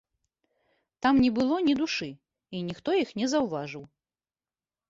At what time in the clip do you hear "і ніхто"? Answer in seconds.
2.57-2.89